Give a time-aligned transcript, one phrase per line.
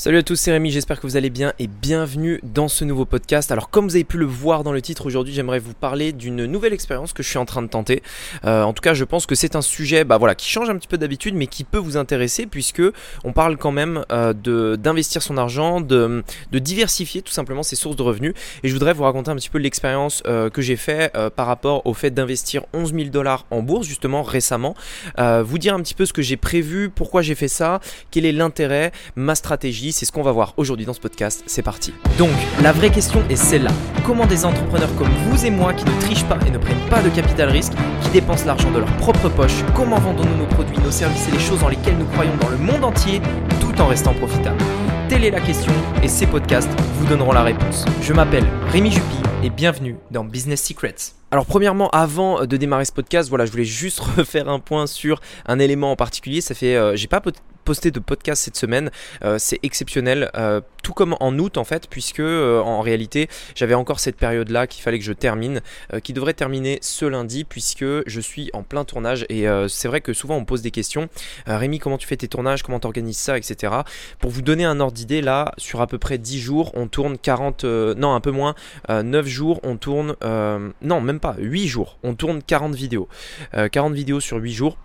[0.00, 3.04] Salut à tous, c'est Rémi, j'espère que vous allez bien et bienvenue dans ce nouveau
[3.04, 3.52] podcast.
[3.52, 6.46] Alors comme vous avez pu le voir dans le titre aujourd'hui, j'aimerais vous parler d'une
[6.46, 8.02] nouvelle expérience que je suis en train de tenter.
[8.46, 10.76] Euh, en tout cas, je pense que c'est un sujet bah, voilà, qui change un
[10.78, 12.80] petit peu d'habitude mais qui peut vous intéresser puisque
[13.24, 17.96] on parle quand même euh, d'investir son argent, de, de, diversifier tout simplement ses sources
[17.96, 18.32] de revenus.
[18.62, 21.86] Et je voudrais vous raconter un petit peu l'expérience euh, que j'ai fait par rapport
[21.86, 24.74] au fait d'investir 11 000 dollars en bourse justement récemment.
[25.18, 27.80] Vous dire un petit peu ce que j'ai prévu, pourquoi j'ai fait ça,
[28.10, 31.42] quel est l'intérêt, ma stratégie c'est ce qu'on va voir aujourd'hui dans ce podcast.
[31.46, 31.92] C'est parti.
[32.18, 32.30] Donc,
[32.62, 33.70] la vraie question est celle-là.
[34.04, 37.02] Comment des entrepreneurs comme vous et moi qui ne trichent pas et ne prennent pas
[37.02, 37.72] de capital risque,
[38.02, 41.38] qui dépensent l'argent de leur propre poche, comment vendons-nous nos produits, nos services et les
[41.38, 43.20] choses dans lesquelles nous croyons dans le monde entier
[43.60, 44.62] tout en restant profitables?
[45.08, 47.84] Telle est la question et ces podcasts vous donneront la réponse.
[48.00, 50.94] Je m'appelle Rémi Jupy et bienvenue dans Business Secrets.
[51.32, 55.20] Alors premièrement, avant de démarrer ce podcast, voilà, je voulais juste refaire un point sur
[55.46, 56.40] un élément en particulier.
[56.40, 57.20] Ça fait, euh, j'ai pas
[57.64, 58.90] posté de podcast cette semaine.
[59.22, 63.74] Euh, c'est exceptionnel, euh, tout comme en août en fait, puisque euh, en réalité j'avais
[63.74, 65.60] encore cette période-là qu'il fallait que je termine,
[66.02, 69.26] qui devrait terminer ce lundi, puisque je suis en plein tournage.
[69.28, 71.08] Et c'est vrai que souvent on pose des questions.
[71.46, 73.72] Rémi, comment tu fais tes tournages, comment tu organises ça, etc.
[74.18, 77.18] Pour vous donner un ordre d'idée, là, sur à peu près 10 jours, on tourne
[77.18, 78.54] 40, non un peu moins,
[78.88, 83.08] 9 jours, on tourne, non même pas, 8 jours, on tourne 40 vidéos.
[83.52, 84.78] 40 vidéos sur 8 jours.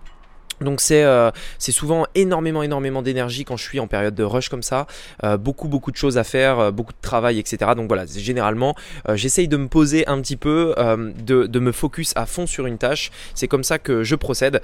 [0.61, 4.49] Donc c'est euh, c'est souvent énormément énormément d'énergie quand je suis en période de rush
[4.49, 4.87] comme ça,
[5.23, 7.71] euh, beaucoup beaucoup de choses à faire, euh, beaucoup de travail etc.
[7.75, 8.75] Donc voilà, généralement
[9.13, 12.77] j'essaye de me poser un petit peu, de, de, me focus à fond sur une
[12.77, 13.11] tâche.
[13.33, 14.61] C'est comme ça que je procède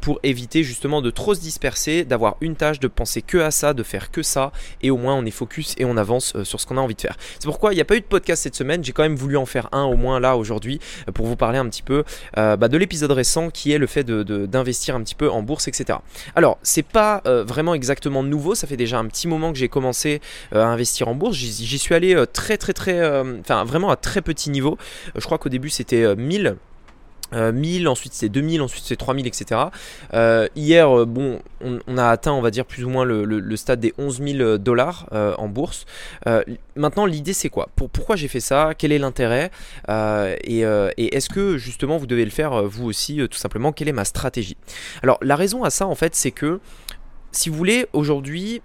[0.00, 3.74] pour éviter justement de trop se disperser, d'avoir une tâche, de penser que à ça,
[3.74, 6.66] de faire que ça, et au moins on est focus et on avance sur ce
[6.66, 7.16] qu'on a envie de faire.
[7.38, 9.36] C'est pourquoi il n'y a pas eu de podcast cette semaine, j'ai quand même voulu
[9.36, 10.80] en faire un au moins là aujourd'hui
[11.14, 12.04] pour vous parler un petit peu
[12.36, 15.68] bah, de l'épisode récent qui est le fait d'investir de, un petit peu en bourse,
[15.68, 15.98] etc.
[16.34, 19.68] Alors, c'est pas euh, vraiment exactement nouveau, ça fait déjà un petit moment que j'ai
[19.68, 20.20] commencé
[20.54, 21.36] euh, à investir en bourse.
[21.36, 23.00] J'y suis allé euh, très, très, très,
[23.40, 24.78] enfin vraiment à très petit niveau.
[25.14, 26.56] je crois qu'au début c'était 1000.
[27.32, 29.60] 1000, ensuite c'est 2000, ensuite c'est 3000, etc.
[30.56, 34.22] hier, bon, on, a atteint, on va dire, plus ou moins le, stade des 11
[34.22, 35.86] 000 dollars en bourse.
[36.76, 37.68] maintenant, l'idée c'est quoi?
[37.76, 38.72] Pour, Pourquoi j'ai fait ça?
[38.76, 39.50] Quel est l'intérêt?
[39.88, 43.72] Et est-ce que justement vous devez le faire vous aussi, tout simplement?
[43.72, 44.56] Quelle est ma stratégie?
[45.02, 46.60] Alors, la raison à ça, en fait, c'est que
[47.32, 48.62] si vous voulez, aujourd'hui,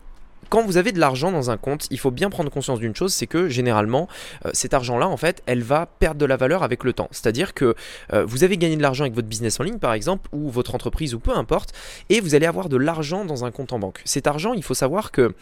[0.50, 3.14] quand vous avez de l'argent dans un compte, il faut bien prendre conscience d'une chose,
[3.14, 4.08] c'est que généralement,
[4.46, 7.08] euh, cet argent-là, en fait, elle va perdre de la valeur avec le temps.
[7.12, 7.76] C'est-à-dire que
[8.14, 10.76] euh, vous avez gagné de l'argent avec votre business en ligne, par exemple, ou votre
[10.76, 11.74] entreprise, ou peu importe,
[12.10, 14.02] et vous allez avoir de l'argent dans un compte en banque.
[14.06, 15.34] Cet argent, il faut savoir que,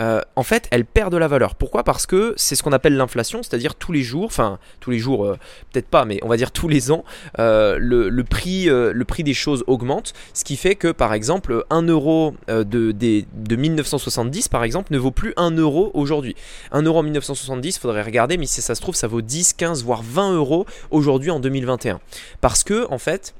[0.00, 1.54] euh, en fait, elle perd de la valeur.
[1.54, 1.84] Pourquoi?
[1.84, 5.36] Parce que c'est ce qu'on appelle l'inflation, c'est-à-dire tous les jours, enfin, tous les jours,
[5.72, 7.04] peut-être pas, mais on va dire tous les ans,
[7.38, 12.34] le, prix, le prix des choses augmente, ce qui fait que, par exemple, 1 euro
[12.48, 16.36] de, de, de 1970, par exemple, ne vaut plus 1 euro aujourd'hui.
[16.72, 19.54] 1 euro en 1970, il faudrait regarder, mais si ça se trouve, ça vaut 10,
[19.54, 22.00] 15, voire 20 euros aujourd'hui en 2021.
[22.40, 23.34] Parce que, en fait,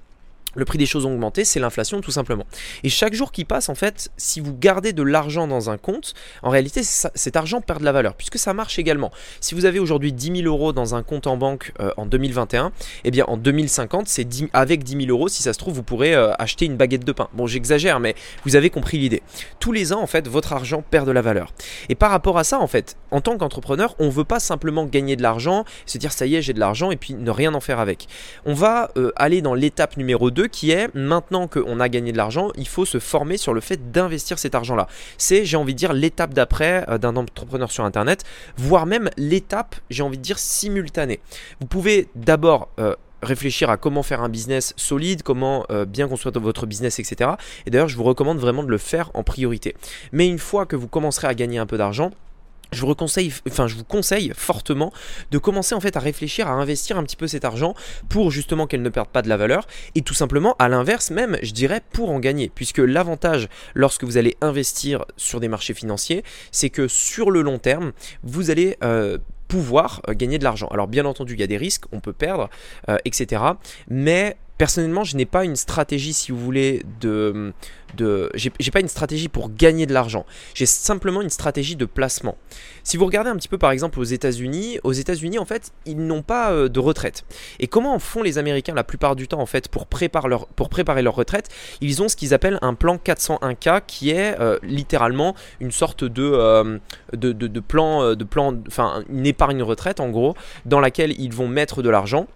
[0.55, 2.45] le prix des choses ont augmenté, c'est l'inflation tout simplement.
[2.83, 6.15] Et chaque jour qui passe, en fait, si vous gardez de l'argent dans un compte,
[6.43, 9.11] en réalité, cet argent perd de la valeur, puisque ça marche également.
[9.41, 12.73] Si vous avez aujourd'hui 10 000 euros dans un compte en banque euh, en 2021,
[13.05, 16.15] eh bien en 2050, c'est avec 10 000 euros, si ça se trouve, vous pourrez
[16.15, 17.29] euh, acheter une baguette de pain.
[17.33, 19.23] Bon, j'exagère, mais vous avez compris l'idée.
[19.59, 21.53] Tous les ans, en fait, votre argent perd de la valeur.
[21.89, 24.85] Et par rapport à ça, en fait, en tant qu'entrepreneur, on ne veut pas simplement
[24.87, 27.55] gagner de l'argent, se dire ça y est, j'ai de l'argent, et puis ne rien
[27.55, 28.09] en faire avec.
[28.45, 32.17] On va euh, aller dans l'étape numéro 2 qui est maintenant qu'on a gagné de
[32.17, 34.87] l'argent, il faut se former sur le fait d'investir cet argent-là.
[35.19, 38.25] C'est, j'ai envie de dire, l'étape d'après euh, d'un entrepreneur sur Internet,
[38.57, 41.21] voire même l'étape, j'ai envie de dire, simultanée.
[41.61, 42.69] Vous pouvez d'abord...
[42.79, 47.33] Euh, réfléchir à comment faire un business solide, comment euh, bien construire votre business, etc.
[47.67, 49.77] Et d'ailleurs, je vous recommande vraiment de le faire en priorité.
[50.13, 52.13] Mais une fois que vous commencerez à gagner un peu d'argent,
[52.73, 54.93] je vous, conseille, enfin, je vous conseille fortement
[55.31, 57.75] de commencer en fait à réfléchir à investir un petit peu cet argent
[58.09, 61.39] pour justement qu'elle ne perde pas de la valeur et tout simplement à l'inverse même
[61.43, 66.25] je dirais pour en gagner puisque l'avantage lorsque vous allez investir sur des marchés financiers
[66.51, 67.93] c'est que sur le long terme
[68.23, 69.19] vous allez euh,
[69.51, 70.69] pouvoir euh, gagner de l'argent.
[70.69, 72.49] Alors bien entendu il y a des risques, on peut perdre,
[72.89, 73.43] euh, etc.
[73.89, 77.55] Mais personnellement, je n'ai pas une stratégie, si vous voulez, de.
[79.33, 80.27] pour gagner de l'argent.
[80.53, 82.37] J'ai simplement une stratégie de placement.
[82.83, 85.97] Si vous regardez un petit peu, par exemple, aux États-Unis, aux États-Unis, en fait, ils
[85.97, 87.25] n'ont pas euh, de retraite.
[87.59, 91.49] Et comment font les Américains la plupart du temps, en fait, pour préparer leur, retraite?
[91.81, 96.23] Ils ont ce qu'ils appellent un plan 401K, qui est euh, littéralement une sorte de,
[96.23, 96.79] euh,
[97.67, 100.35] plan, de plan, enfin, une épargne retraite, en gros,
[100.67, 102.27] dans laquelle ils vont mettre de l'argent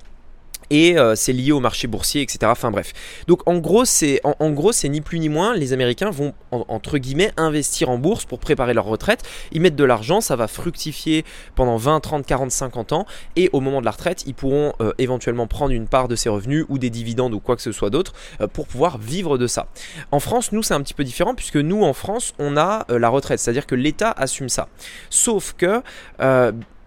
[0.70, 2.38] et euh, c'est lié au marché boursier, etc.
[2.46, 2.92] Enfin bref.
[3.26, 5.54] Donc en gros, c'est en, gros, c'est ni plus ni moins.
[5.54, 9.22] Les Américains vont entre guillemets investir en bourse pour préparer leur retraite.
[9.52, 11.24] Ils mettent de l'argent, ça va fructifier
[11.54, 13.06] pendant 20, 30, 40, 50 ans,
[13.36, 16.28] et au moment de la retraite, ils pourront euh, éventuellement prendre une part de ces
[16.28, 19.46] revenus ou des dividendes ou quoi que ce soit d'autre euh, pour pouvoir vivre de
[19.46, 19.66] ça.
[20.10, 23.08] En France, nous, c'est un petit peu différent puisque nous, en France, on a la
[23.08, 24.68] retraite, c'est-à-dire que l'État assume ça.
[25.10, 25.82] Sauf que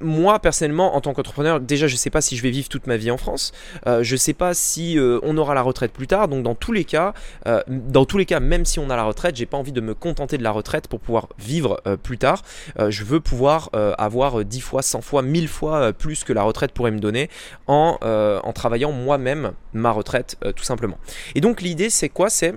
[0.01, 2.97] moi personnellement en tant qu'entrepreneur déjà je sais pas si je vais vivre toute ma
[2.97, 3.51] vie en France.
[3.85, 6.27] Euh, je ne sais pas si euh, on aura la retraite plus tard.
[6.27, 7.13] Donc dans tous les cas
[7.47, 9.81] euh, dans tous les cas même si on a la retraite j'ai pas envie de
[9.81, 12.43] me contenter de la retraite pour pouvoir vivre plus tard.
[12.89, 16.91] Je veux pouvoir avoir 10 fois 100 fois 1000 fois plus que la retraite pourrait
[16.91, 17.29] me donner
[17.67, 20.97] en, en travaillant moi-même ma retraite tout simplement.
[21.35, 22.29] Et donc l'idée c'est quoi?
[22.29, 22.55] C'est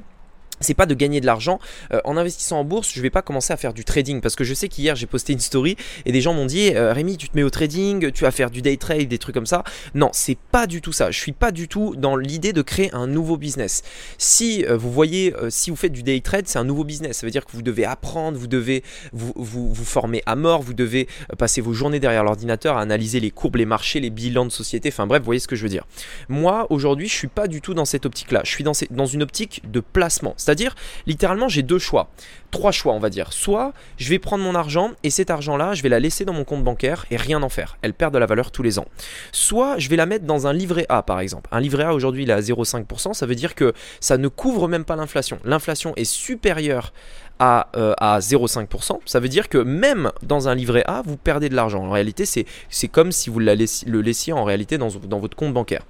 [0.61, 1.59] c'est pas de gagner de l'argent
[1.93, 2.93] euh, en investissant en bourse.
[2.95, 5.33] Je vais pas commencer à faire du trading parce que je sais qu'hier j'ai posté
[5.33, 8.25] une story et des gens m'ont dit euh, Rémi, tu te mets au trading, tu
[8.25, 9.65] vas faire du day trade, des trucs comme ça.
[9.95, 11.11] Non, c'est pas du tout ça.
[11.11, 13.83] Je suis pas du tout dans l'idée de créer un nouveau business.
[14.19, 17.19] Si euh, vous voyez, si vous faites du day trade, c'est un nouveau business.
[17.19, 20.63] Ça veut dire que vous devez apprendre, vous devez vous, vous, vous former à mort,
[20.63, 21.09] vous devez
[21.39, 24.91] passer vos journées derrière l'ordinateur à analyser les courbes, les marchés, les bilans de société.
[24.91, 25.87] Enfin bref, vous voyez ce que je veux dire.
[26.29, 28.43] Moi aujourd'hui, je suis pas du tout dans cette optique-là.
[28.45, 30.35] Je suis dans, dans une optique de placement.
[30.51, 30.75] C'est-à-dire,
[31.07, 32.11] littéralement, j'ai deux choix.
[32.51, 33.33] Trois choix, on va dire.
[33.33, 36.43] Soit je vais prendre mon argent et cet argent-là, je vais la laisser dans mon
[36.43, 37.79] compte bancaire et rien en faire.
[37.83, 38.87] Elle perd de la valeur tous les ans.
[39.31, 41.49] Soit je vais la mettre dans un livret A, par exemple.
[41.53, 43.15] Un livret A, aujourd'hui, il est à 0,5%.
[43.15, 45.39] Ça veut dire que ça ne couvre même pas l'inflation.
[45.45, 46.93] L'inflation est supérieure
[47.41, 51.49] à, euh, à 0,5%, ça veut dire que même dans un livret A, vous perdez
[51.49, 51.83] de l'argent.
[51.83, 55.83] En réalité, c'est comme si vous le laissiez en réalité dans, votre compte bancaire.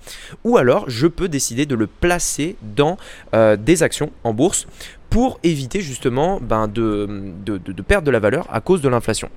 [0.45, 2.97] Ou alors, je peux décider de le placer dans
[3.35, 4.67] euh, des actions en bourse
[5.11, 7.33] pour éviter justement ben, de,
[7.87, 9.29] perdre de la valeur à cause de l'inflation.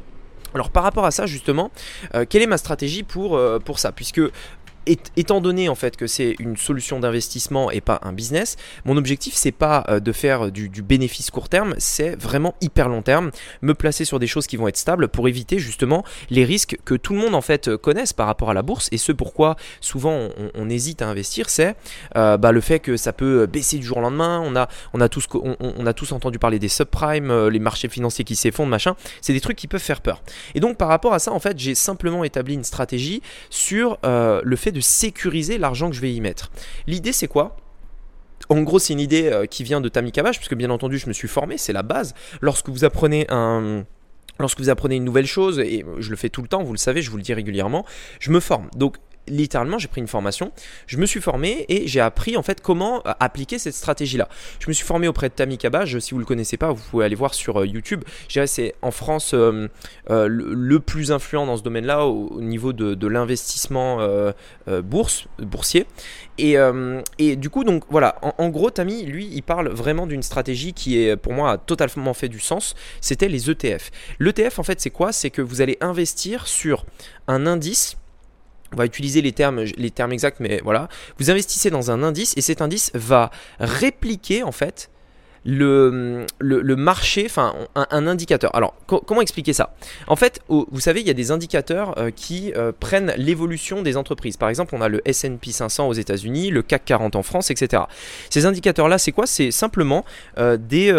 [0.54, 1.71] Alors par rapport à ça justement,
[2.13, 3.92] euh, quelle est ma stratégie pour, pour ça?
[3.92, 4.21] Puisque
[4.86, 9.34] étant donné en fait que c'est une solution d'investissement et pas un business, mon objectif
[9.36, 13.32] c'est pas euh, de faire du, bénéfice court terme, c'est vraiment hyper long terme,
[13.62, 16.96] me placer sur des choses qui vont être stables pour éviter justement les risques que
[16.96, 20.30] tout le monde en fait connaisse par rapport à la bourse et ce pourquoi souvent
[20.56, 21.76] on, hésite à investir, c'est
[22.18, 24.44] euh, bah, le fait que ça peut baisser du jour au lendemain.
[24.94, 28.96] On a, tous, entendu parler des subprimes, euh, les marchés financiers qui s'effondrent, machin.
[29.22, 30.22] C'est des trucs qui peuvent faire peur.
[30.56, 34.56] Et donc par rapport à ça, en fait, j'ai simplement établi une stratégie sur le
[34.56, 36.52] fait de sécuriser l'argent que je vais y mettre.
[36.88, 37.56] L'idée c'est quoi?
[38.50, 41.08] En gros, c'est une idée euh, qui vient de Tammy Kavash, puisque bien entendu, je
[41.08, 42.14] me suis formé, c'est la base.
[42.42, 43.86] Lorsque vous apprenez un,
[44.40, 46.80] Lorsque vous apprenez une nouvelle chose, et je le fais tout le temps, vous le
[46.80, 47.86] savez, je vous le dis régulièrement,
[48.20, 48.70] je me forme.
[48.75, 48.98] Donc
[49.28, 50.52] littéralement, j'ai pris une formation,
[50.88, 54.28] je me suis formé et j'ai appris en fait comment euh, appliquer cette stratégie-là.
[54.60, 57.06] Je me suis formé auprès de Tammy Cabage, si vous le connaissez pas, vous pouvez
[57.06, 58.04] aller voir sur euh, YouTube.
[58.28, 59.68] Je dirais c'est en France euh,
[60.08, 64.00] le, plus influent dans ce domaine-là au, niveau de, l'investissement
[64.84, 65.86] bourse, boursier.
[66.38, 66.56] Et,
[67.20, 70.74] et, du coup, donc voilà, en, en, gros, Tammy, lui, il parle vraiment d'une stratégie
[70.74, 72.75] qui est pour moi a totalement fait du sens.
[73.02, 73.92] C'était les ETF.
[74.20, 75.12] L'ETF, en fait, c'est quoi?
[75.12, 76.86] C'est que vous allez investir sur
[77.28, 77.98] un indice
[78.74, 80.90] on va utiliser les termes, les termes exacts, mais voilà.
[81.20, 84.90] Vous investissez dans un indice et cet indice va répliquer en fait
[85.45, 86.25] le,
[86.75, 88.56] marché, enfin un, indicateur.
[88.56, 89.75] Alors comment expliquer ça?
[90.07, 93.98] En fait, vous savez, il y a des indicateurs euh, qui euh, prennent l'évolution des
[93.98, 94.38] entreprises.
[94.38, 97.84] Par exemple, on a le S&P 500 aux États-Unis, le CAC 40 en France, etc.
[98.30, 99.25] Ces indicateurs-là, c'est quoi?
[99.25, 100.06] C'est simplement
[100.38, 100.92] euh, des,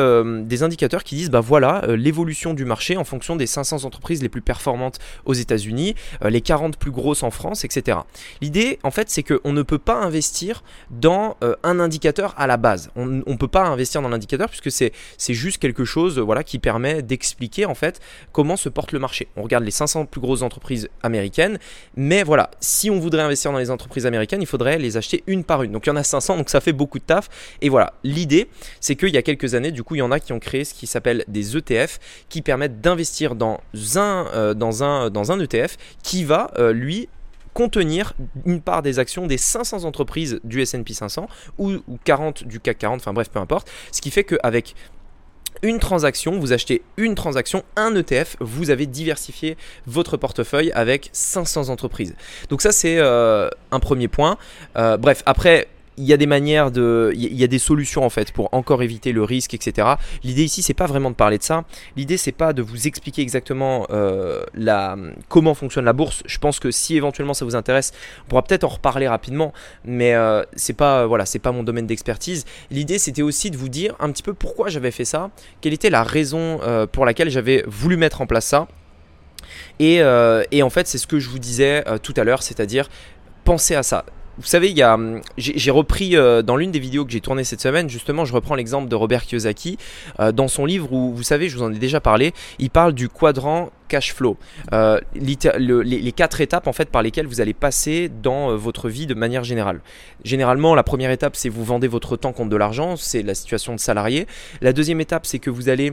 [0.45, 4.29] des, indicateurs qui disent, bah voilà, l'évolution du marché en fonction des 500 entreprises les
[4.29, 7.99] plus performantes aux États-Unis, les 40 plus grosses en France, etc.
[8.41, 12.91] L'idée, en fait, c'est qu'on ne peut pas investir dans un indicateur à la base.
[12.97, 14.93] On ne peut pas investir dans l'indicateur puisque c'est
[15.35, 18.01] juste quelque chose voilà, qui permet d'expliquer en fait
[18.33, 19.29] comment se porte le marché.
[19.37, 21.59] On regarde les 500 plus grosses entreprises américaines,
[21.97, 25.45] mais voilà, si on voudrait investir dans les entreprises américaines, il faudrait les acheter une
[25.45, 25.73] par une.
[25.73, 27.29] Donc il y en a 500, donc ça fait beaucoup de taf.
[27.61, 28.49] Et voilà, l'idée,
[28.81, 30.65] c'est qu'il y a quelques années, du coup, il y en a qui ont créé
[30.65, 31.99] ce qui s'appelle des ETF,
[32.29, 33.61] qui permettent d'investir dans
[33.97, 37.09] un, euh, dans, un, dans un ETF qui va, euh, lui,
[37.55, 38.13] contenir
[38.45, 43.01] une part des actions des 500 entreprises du S&P 500 ou, 40 du CAC 40,
[43.01, 43.71] enfin bref, peu importe.
[43.93, 44.75] Ce qui fait qu'avec
[45.63, 49.57] une transaction, vous achetez une transaction, un ETF, vous avez diversifié
[49.87, 52.15] votre portefeuille avec 500 entreprises.
[52.51, 54.37] Donc ça c'est euh, un premier point.
[54.77, 58.11] Euh, bref, après il y a des manières de, il y a des solutions en
[58.11, 59.89] fait pour encore éviter le risque, etc.
[60.23, 61.65] L'idée ici, c'est pas vraiment de parler de ça.
[61.97, 64.45] L'idée, c'est pas de vous expliquer exactement euh,
[65.29, 66.23] comment fonctionne la bourse.
[66.27, 67.93] Je pense que si éventuellement ça vous intéresse,
[68.25, 69.53] on pourra peut-être en reparler rapidement,
[69.85, 72.45] mais euh, c'est pas, voilà, c'est pas mon domaine d'expertise.
[72.71, 75.91] L'idée, c'était aussi de vous dire un petit peu pourquoi j'avais fait ça, quelle était
[75.91, 78.69] la raison euh, pour laquelle j'avais voulu mettre en place ça.
[79.79, 80.01] Et,
[80.51, 82.89] et en fait, c'est ce que je vous disais tout à l'heure, c'est-à-dire
[83.45, 84.05] pensez à ça
[84.39, 87.21] vous savez, il y a, hum, j'ai repris euh, dans l'une des vidéos que j'ai
[87.21, 89.79] tournées cette semaine, justement, je reprends l'exemple de Robert Kiyosaki
[90.21, 92.93] euh, dans son livre où, vous savez, je vous en ai déjà parlé, il parle
[92.93, 94.37] du quadrant cash flow.
[94.73, 99.15] Euh, les, quatre étapes en fait par lesquelles vous allez passer dans votre vie de
[99.15, 99.81] manière générale.
[100.25, 103.75] Généralement, la première étape, c'est vous vendez votre temps contre de l'argent, c'est la situation
[103.75, 104.27] de salarié.
[104.61, 105.93] La deuxième étape, c'est que vous allez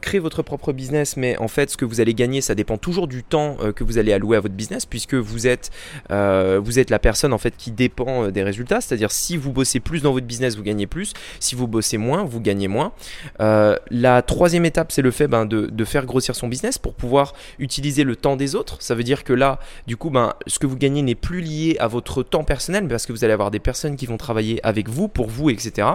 [0.00, 3.08] créer votre propre business, mais en fait, ce que vous allez gagner, ça dépend toujours
[3.08, 5.70] du temps que vous allez allouer à votre business, puisque vous êtes,
[6.10, 8.80] vous êtes la personne en fait qui dépend euh, des résultats.
[8.80, 11.12] C'est-à-dire si vous bossez plus dans votre business, vous gagnez plus.
[11.40, 12.92] Si vous bossez moins, vous gagnez moins.
[13.40, 17.27] Euh, la troisième étape, c'est le fait ben, de, faire grossir son business pour pouvoir
[17.58, 18.76] utiliser le temps des autres.
[18.80, 21.76] Ça veut dire que là, du coup, ben, ce que vous gagnez n'est plus lié
[21.80, 24.88] à votre temps personnel, parce que vous allez avoir des personnes qui vont travailler avec
[24.88, 25.88] vous, pour vous, etc.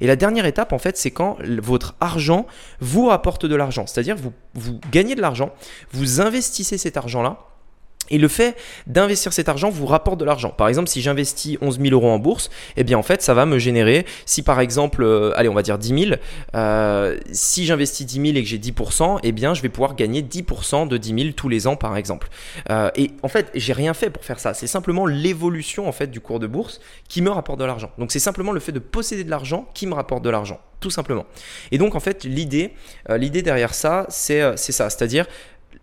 [0.00, 2.46] Et la dernière étape, en fait, c'est quand votre argent
[2.80, 3.86] vous rapporte de l'argent.
[3.86, 5.52] C'est-à-dire vous, vous gagnez de l'argent,
[5.92, 7.38] vous investissez cet argent-là
[8.10, 10.50] et le fait d'investir cet argent vous rapporte de l'argent.
[10.50, 13.46] Par exemple, si j'investis 11 000 euros en bourse, eh bien en fait, ça va
[13.46, 16.16] me générer, si par exemple, euh, allez, on va dire 10 000,
[16.54, 20.22] euh, si j'investis 10 000 et que j'ai 10%, eh bien je vais pouvoir gagner
[20.22, 22.28] 10% de 10 000 tous les ans, par exemple.
[22.70, 24.54] Euh, et en fait, j'ai rien fait pour faire ça.
[24.54, 27.90] C'est simplement l'évolution en fait du cours de bourse qui me rapporte de l'argent.
[27.98, 30.90] Donc c'est simplement le fait de posséder de l'argent qui me rapporte de l'argent, tout
[30.90, 31.26] simplement.
[31.70, 32.72] Et donc en fait, l'idée,
[33.08, 35.26] l'idée derrière ça, c'est ça, c'est-à-dire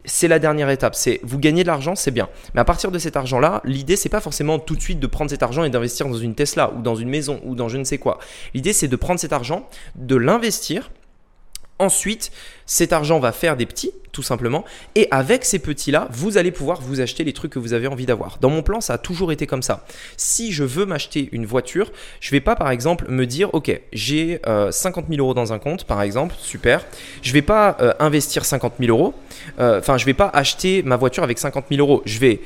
[0.06, 0.96] c'est la dernière étape.
[0.96, 2.30] C'est vous gagnez de l'argent, c'est bien.
[2.54, 5.30] Mais à partir de cet argent-là, l'idée c'est pas forcément tout de suite de prendre
[5.30, 7.84] cet argent et d'investir dans une Tesla ou dans une maison ou dans je ne
[7.84, 8.20] sais quoi.
[8.54, 10.92] L'idée c'est de prendre cet argent, de l'investir
[11.78, 12.32] Ensuite,
[12.66, 14.64] cet argent va faire des petits, tout simplement.
[14.96, 18.06] Et avec ces petits-là, vous allez pouvoir vous acheter les trucs que vous avez envie
[18.06, 18.38] d'avoir.
[18.40, 19.86] Dans mon plan, ça a toujours été comme ça.
[20.16, 21.92] Si je veux m'acheter une voiture,
[22.22, 24.40] je vais pas, par exemple, me dire, OK, j'ai
[24.72, 26.86] 50 euh, 000 euros dans un compte, par exemple, super.
[27.22, 29.14] Je vais pas euh, investir 50 000 euros.
[29.60, 32.02] Euh, enfin, je vais pas acheter ma voiture avec 50 000 euros.
[32.06, 32.40] Je vais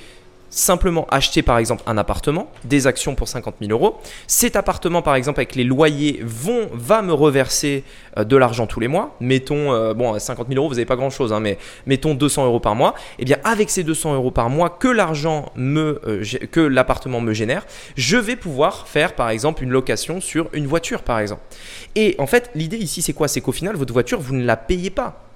[0.49, 3.99] simplement acheter par exemple un appartement, des actions pour 50 000 euros.
[4.27, 7.83] Cet appartement par exemple avec les loyers vont, va me reverser
[8.17, 9.15] euh, de l'argent tous les mois.
[9.19, 12.45] Mettons, euh, bon, 50 000 euros, vous n'avez pas grand chose, hein, mais mettons 200
[12.45, 12.95] euros par mois.
[13.17, 17.21] Et eh bien avec ces 200 euros par mois que l'argent me, euh, que l'appartement
[17.21, 17.65] me génère,
[17.95, 21.41] je vais pouvoir faire par exemple une location sur une voiture par exemple.
[21.95, 23.27] Et en fait, l'idée ici c'est quoi?
[23.27, 25.28] C'est qu'au final, votre voiture, vous ne la payez pas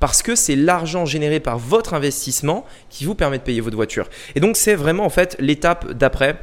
[0.00, 4.08] parce que c'est l'argent généré par votre investissement qui vous permet de payer votre voiture.
[4.34, 6.36] Et donc c'est vraiment en fait l'étape d'après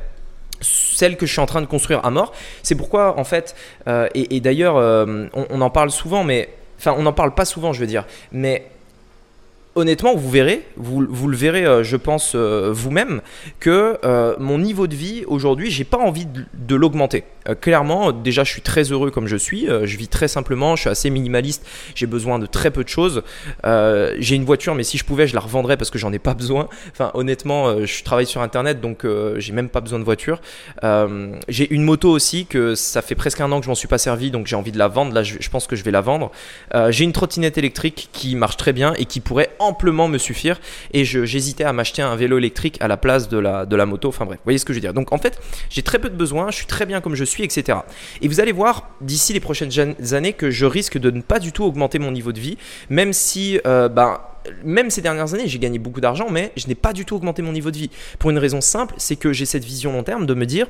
[0.61, 2.33] celle que je suis en train de construire à mort.
[2.61, 3.55] C'est pourquoi, en fait,
[3.87, 6.49] euh, et, d'ailleurs, euh, on, on, en parle souvent, mais.
[6.79, 8.05] Enfin, on n'en parle pas souvent, je veux dire.
[8.31, 8.69] Mais
[9.75, 13.21] honnêtement, vous verrez, vous, le verrez, euh, je pense, euh, vous-même,
[13.59, 17.23] que euh, mon niveau de vie aujourd'hui, j'ai pas envie de, l'augmenter.
[17.61, 19.67] clairement, déjà, je suis très heureux comme je suis.
[19.67, 21.63] je vis très simplement, je suis assez minimaliste.
[21.93, 23.21] J'ai besoin de très peu de choses.
[23.63, 26.33] j'ai une voiture, mais si je pouvais, je la revendrais parce que j'en ai pas
[26.33, 26.67] besoin.
[26.91, 29.05] Enfin, honnêtement, je travaille sur Internet, donc
[29.37, 30.41] j'ai même pas besoin de voiture.
[31.47, 33.99] j'ai une moto aussi que ça fait presque un an que je m'en suis pas
[33.99, 35.13] servi, donc j'ai envie de la vendre.
[35.13, 36.31] Là, je pense que je vais la vendre.
[36.89, 40.59] j'ai une trottinette électrique qui marche très bien et qui pourrait amplement me suffire
[40.93, 44.09] et j'hésitais à m'acheter un vélo électrique à la place de la, de la moto.
[44.09, 44.93] Enfin bref, voyez ce que je veux dire.
[44.93, 45.39] Donc en fait,
[45.69, 47.79] j'ai très peu de besoins, je suis très bien comme je suis, etc.
[48.21, 49.71] Et vous allez voir d'ici les prochaines
[50.11, 52.57] années que je risque de ne pas du tout augmenter mon niveau de vie,
[52.89, 54.19] même si, euh, ben,
[54.63, 57.41] même ces dernières années, j'ai gagné beaucoup d'argent, mais je n'ai pas du tout augmenté
[57.41, 57.89] mon niveau de vie.
[58.19, 60.67] Pour une raison simple, c'est que j'ai cette vision long terme de me dire,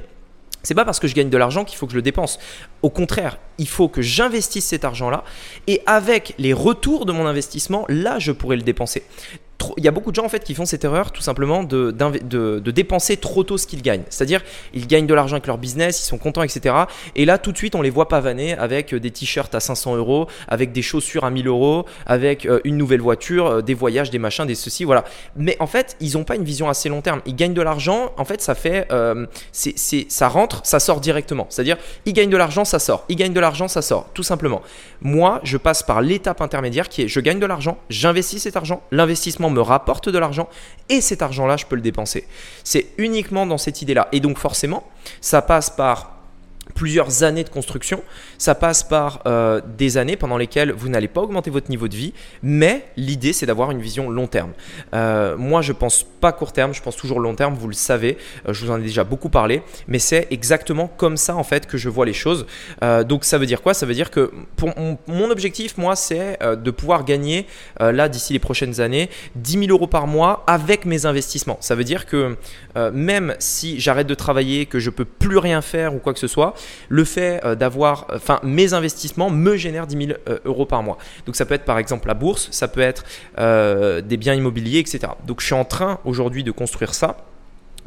[0.64, 2.40] c'est pas parce que je gagne de l'argent qu'il faut que je le dépense.
[2.82, 5.24] Au contraire, il faut que j'investisse cet argent-là
[5.68, 9.04] et avec les retours de mon investissement, là, je pourrais le dépenser
[9.78, 11.92] il y a beaucoup de gens en fait qui font cette erreur tout simplement de,
[11.92, 14.04] de, dépenser trop tôt ce qu'ils gagnent.
[14.10, 14.42] C'est-à-dire,
[14.74, 16.76] ils gagnent de l'argent avec leur business, ils sont contents, etc.
[17.16, 19.96] Et là, tout de suite, on les voit pavaner avec euh, des t-shirts à 500
[19.96, 24.10] euros, avec des chaussures à 1000 euros, avec euh, une nouvelle voiture, euh, des voyages,
[24.10, 25.04] des machins, des ceci, voilà.
[25.36, 27.22] Mais en fait, ils n'ont pas une vision assez long terme.
[27.26, 28.88] Ils gagnent de l'argent, en fait, ça fait,
[29.52, 31.48] ça rentre, ça sort directement.
[31.50, 33.06] C'est-à-dire, ils gagnent de l'argent, ça sort.
[33.10, 34.62] Ils gagnent de l'argent, ça sort, tout simplement.
[35.02, 38.82] Moi, je passe par l'étape intermédiaire qui est, je gagne de l'argent, j'investis cet argent,
[38.92, 40.48] l'investissement me rapporte de l'argent
[40.90, 42.28] et cet argent-là, je peux le dépenser.
[42.64, 44.08] C'est uniquement dans cette idée-là.
[44.12, 44.84] Et donc forcément,
[45.22, 46.13] ça passe par
[46.74, 48.04] plusieurs années de construction.
[48.38, 51.96] Ça passe par euh, des années pendant lesquelles vous n'allez pas augmenter votre niveau de
[51.96, 54.52] vie, mais l'idée c'est d'avoir une vision long terme.
[54.94, 58.18] Euh, moi je pense pas court terme, je pense toujours long terme, vous le savez,
[58.48, 61.68] euh, je vous en ai déjà beaucoup parlé, mais c'est exactement comme ça en fait
[61.68, 62.46] que je vois les choses.
[63.06, 63.74] donc ça veut dire quoi?
[63.74, 64.32] Ça veut dire que
[65.08, 67.48] mon, objectif, moi, c'est de pouvoir gagner
[67.80, 71.58] là d'ici les prochaines années 10 000 euros par mois avec mes investissements.
[71.60, 72.36] Ça veut dire que
[72.92, 76.28] même si j'arrête de travailler, que je peux plus rien faire ou quoi que ce
[76.28, 76.53] soit,
[76.90, 80.84] le fait euh, d'avoir, euh, enfin, mes investissements me génèrent 10 000 euh, euros par
[80.84, 80.98] mois.
[81.26, 83.04] Donc ça peut être par exemple la bourse, ça peut être
[83.38, 85.00] des biens immobiliers, etc.
[85.26, 87.18] Donc je suis en train aujourd'hui de construire ça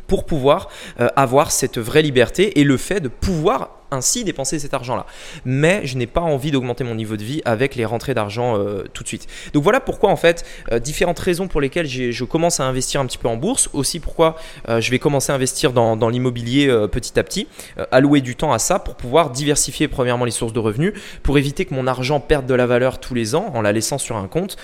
[0.06, 0.68] pour pouvoir
[1.16, 5.06] avoir cette vraie liberté et le fait de pouvoir ainsi dépenser cet argent-là.
[5.44, 8.84] Mais je n'ai pas envie d'augmenter mon niveau de vie avec les rentrées d'argent euh,
[8.92, 9.26] tout de suite.
[9.52, 13.06] Donc voilà pourquoi en fait, euh, différentes raisons pour lesquelles je commence à investir un
[13.06, 14.36] petit peu en bourse, aussi pourquoi
[14.68, 17.48] euh, je vais commencer à investir dans, l'immobilier petit à petit,
[17.90, 20.92] allouer du temps à ça pour pouvoir diversifier premièrement les sources de revenus,
[21.24, 23.98] pour éviter que mon argent perde de la valeur tous les ans en la laissant
[23.98, 24.56] sur un compte,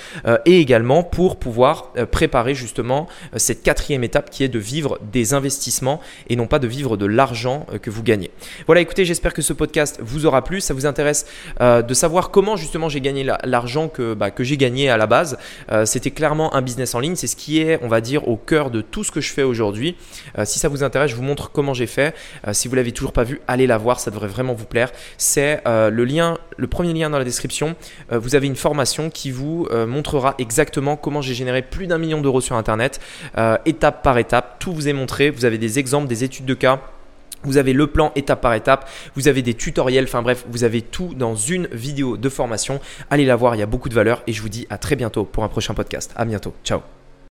[0.44, 6.00] et également pour pouvoir préparer justement cette quatrième étape qui est de vivre des investissements
[6.28, 8.30] et non pas de vivre de l'argent que vous gagnez.
[8.66, 10.62] Voilà, écoutez, j'espère que ce podcast vous aura plu.
[10.62, 11.26] Ça vous intéresse
[11.60, 15.06] euh, de savoir comment justement j'ai gagné l'argent que, bah, que j'ai gagné à la
[15.06, 15.36] base.
[15.70, 17.14] Euh, c'était clairement un business en ligne.
[17.14, 19.42] C'est ce qui est, on va dire, au cœur de tout ce que je fais
[19.42, 19.96] aujourd'hui.
[20.38, 22.14] Euh, si ça vous intéresse, je vous montre comment j'ai fait.
[22.52, 24.00] si vous l'avez toujours pas vu, allez la voir.
[24.00, 24.90] Ça devrait vraiment vous plaire.
[25.18, 27.76] C'est le lien, le premier lien dans la description.
[28.10, 32.40] vous avez une formation qui vous montrera exactement comment j'ai généré plus d'un million d'euros
[32.40, 33.00] sur Internet,
[33.66, 34.56] étape par étape.
[34.58, 35.30] Tout vous est montré.
[35.30, 36.80] Vous avez des exemples, des études de cas.
[37.44, 40.82] Vous avez le plan étape par étape, vous avez des tutoriels, enfin bref, vous avez
[40.82, 42.80] tout dans une vidéo de formation.
[43.10, 44.96] Allez la voir, il y a beaucoup de valeur et je vous dis à très
[44.96, 46.12] bientôt pour un prochain podcast.
[46.16, 46.54] À bientôt.
[46.64, 47.01] Ciao.